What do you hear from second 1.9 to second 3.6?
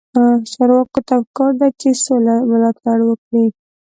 سوله ملاتړ وکړي.